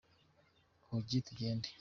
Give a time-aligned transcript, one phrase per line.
[0.89, 1.69] Hogi tugende.